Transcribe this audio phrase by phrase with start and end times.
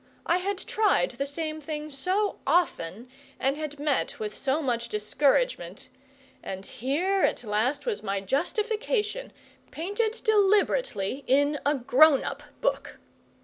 [0.25, 3.07] I had tried the same thing so often,
[3.39, 5.89] and had met with so much discouragement;
[6.41, 9.31] and here, at last, was my justification,
[9.69, 12.97] painted deliberately in a grown up book!